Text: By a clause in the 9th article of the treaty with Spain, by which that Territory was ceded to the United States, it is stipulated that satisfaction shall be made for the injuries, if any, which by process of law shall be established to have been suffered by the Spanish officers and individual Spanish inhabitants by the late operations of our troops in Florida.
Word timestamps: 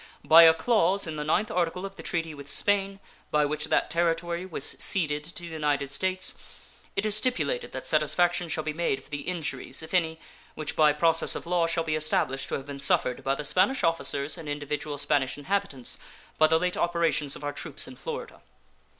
By 0.25 0.45
a 0.45 0.53
clause 0.55 1.05
in 1.05 1.15
the 1.15 1.21
9th 1.23 1.51
article 1.55 1.85
of 1.85 1.95
the 1.95 2.01
treaty 2.01 2.33
with 2.33 2.49
Spain, 2.49 2.99
by 3.29 3.45
which 3.45 3.65
that 3.65 3.91
Territory 3.91 4.47
was 4.47 4.75
ceded 4.79 5.23
to 5.23 5.43
the 5.43 5.49
United 5.49 5.91
States, 5.91 6.33
it 6.95 7.05
is 7.05 7.15
stipulated 7.15 7.71
that 7.71 7.85
satisfaction 7.85 8.49
shall 8.49 8.63
be 8.63 8.73
made 8.73 9.03
for 9.03 9.11
the 9.11 9.21
injuries, 9.21 9.83
if 9.83 9.93
any, 9.93 10.19
which 10.55 10.75
by 10.75 10.91
process 10.91 11.35
of 11.35 11.45
law 11.45 11.67
shall 11.67 11.83
be 11.83 11.95
established 11.95 12.49
to 12.49 12.55
have 12.55 12.65
been 12.65 12.79
suffered 12.79 13.23
by 13.23 13.35
the 13.35 13.45
Spanish 13.45 13.83
officers 13.83 14.39
and 14.39 14.49
individual 14.49 14.97
Spanish 14.97 15.37
inhabitants 15.37 15.99
by 16.39 16.47
the 16.47 16.57
late 16.57 16.75
operations 16.75 17.35
of 17.35 17.43
our 17.43 17.53
troops 17.53 17.87
in 17.87 17.95
Florida. 17.95 18.41